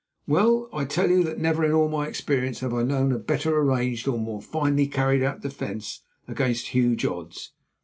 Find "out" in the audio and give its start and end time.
5.21-5.41